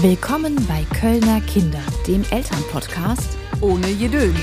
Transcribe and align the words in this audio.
Willkommen 0.00 0.56
bei 0.66 0.84
Kölner 0.98 1.42
Kinder, 1.42 1.82
dem 2.06 2.24
Elternpodcast 2.30 3.36
ohne 3.60 3.88
Jedöns. 3.88 4.38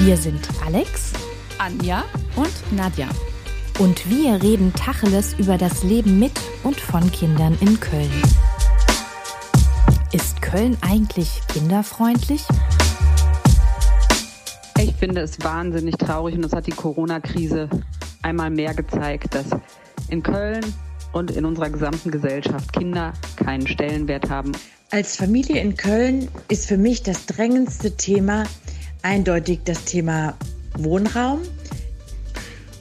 Wir 0.00 0.18
sind 0.18 0.46
Alex, 0.64 1.14
Anja 1.56 2.04
und 2.36 2.52
Nadja. 2.76 3.08
Und 3.78 4.08
wir 4.10 4.40
reden 4.42 4.74
Tacheles 4.74 5.34
über 5.38 5.56
das 5.56 5.82
Leben 5.82 6.18
mit 6.18 6.32
und 6.62 6.78
von 6.78 7.10
Kindern 7.10 7.56
in 7.62 7.80
Köln. 7.80 8.12
Ist 10.12 10.42
Köln 10.42 10.76
eigentlich 10.82 11.40
kinderfreundlich? 11.48 12.44
Ich 14.78 14.94
finde 14.96 15.22
es 15.22 15.42
wahnsinnig 15.42 15.96
traurig 15.96 16.34
und 16.34 16.42
das 16.42 16.52
hat 16.52 16.66
die 16.66 16.72
Corona-Krise 16.72 17.70
einmal 18.20 18.50
mehr 18.50 18.74
gezeigt, 18.74 19.34
dass 19.34 19.46
in 20.10 20.22
Köln 20.22 20.62
und 21.12 21.30
in 21.30 21.44
unserer 21.44 21.70
gesamten 21.70 22.10
Gesellschaft 22.10 22.72
Kinder 22.72 23.12
keinen 23.36 23.66
Stellenwert 23.66 24.30
haben. 24.30 24.52
Als 24.90 25.16
Familie 25.16 25.60
in 25.60 25.76
Köln 25.76 26.28
ist 26.48 26.66
für 26.66 26.76
mich 26.76 27.02
das 27.02 27.26
drängendste 27.26 27.96
Thema 27.96 28.44
eindeutig 29.02 29.60
das 29.64 29.84
Thema 29.84 30.34
Wohnraum. 30.76 31.40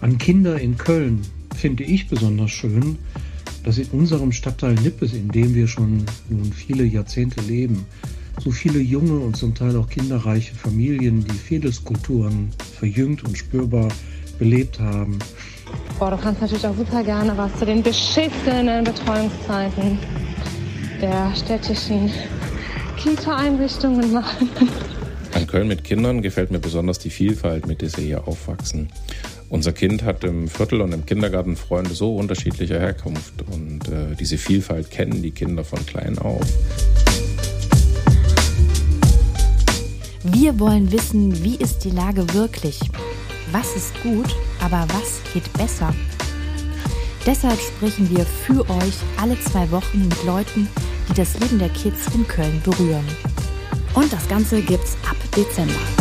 An 0.01 0.17
Kinder 0.17 0.59
in 0.59 0.77
Köln 0.77 1.21
finde 1.55 1.83
ich 1.83 2.07
besonders 2.07 2.51
schön, 2.51 2.97
dass 3.63 3.77
in 3.77 3.87
unserem 3.87 4.31
Stadtteil 4.31 4.73
Nippes, 4.75 5.13
in 5.13 5.29
dem 5.29 5.53
wir 5.53 5.67
schon 5.67 6.05
nun 6.29 6.51
viele 6.51 6.83
Jahrzehnte 6.83 7.41
leben, 7.41 7.85
so 8.43 8.49
viele 8.51 8.79
junge 8.79 9.19
und 9.19 9.37
zum 9.37 9.53
Teil 9.53 9.75
auch 9.75 9.87
kinderreiche 9.87 10.55
Familien, 10.55 11.23
die 11.23 11.71
Kulturen 11.83 12.49
verjüngt 12.79 13.23
und 13.23 13.37
spürbar 13.37 13.89
belebt 14.39 14.79
haben. 14.79 15.19
Boah, 16.01 16.09
du 16.09 16.17
kannst 16.17 16.41
natürlich 16.41 16.65
auch 16.65 16.75
super 16.75 17.03
gerne 17.03 17.37
was 17.37 17.55
zu 17.59 17.63
den 17.63 17.83
beschissenen 17.83 18.83
Betreuungszeiten 18.83 19.99
der 20.99 21.31
städtischen 21.35 22.11
Kita-Einrichtungen 22.97 24.11
machen. 24.11 24.49
An 25.35 25.45
Köln 25.45 25.67
mit 25.67 25.83
Kindern 25.83 26.23
gefällt 26.23 26.49
mir 26.49 26.57
besonders 26.57 26.97
die 26.97 27.11
Vielfalt, 27.11 27.67
mit 27.67 27.83
der 27.83 27.89
sie 27.89 28.01
hier 28.01 28.27
aufwachsen. 28.27 28.89
Unser 29.49 29.73
Kind 29.73 30.01
hat 30.01 30.23
im 30.23 30.47
Viertel 30.47 30.81
und 30.81 30.91
im 30.91 31.05
Kindergarten 31.05 31.55
Freunde 31.55 31.93
so 31.93 32.15
unterschiedlicher 32.15 32.79
Herkunft 32.79 33.35
und 33.51 33.87
äh, 33.87 34.15
diese 34.19 34.39
Vielfalt 34.39 34.89
kennen 34.89 35.21
die 35.21 35.29
Kinder 35.29 35.63
von 35.63 35.85
klein 35.85 36.17
auf. 36.17 36.41
Wir 40.23 40.59
wollen 40.59 40.91
wissen, 40.91 41.43
wie 41.43 41.57
ist 41.57 41.83
die 41.83 41.91
Lage 41.91 42.33
wirklich? 42.33 42.79
Was 43.51 43.75
ist 43.75 44.01
gut, 44.03 44.35
aber 44.59 44.85
was 44.93 45.21
geht 45.33 45.51
besser? 45.53 45.93
Deshalb 47.25 47.59
sprechen 47.59 48.09
wir 48.09 48.25
für 48.25 48.61
euch 48.69 48.95
alle 49.19 49.39
zwei 49.41 49.69
Wochen 49.71 50.07
mit 50.07 50.23
Leuten, 50.23 50.67
die 51.09 51.13
das 51.13 51.39
Leben 51.39 51.59
der 51.59 51.69
Kids 51.69 52.07
in 52.13 52.27
Köln 52.27 52.61
berühren. 52.63 53.05
Und 53.93 54.11
das 54.11 54.27
Ganze 54.27 54.61
gibt's 54.61 54.97
ab 55.07 55.17
Dezember. 55.35 56.00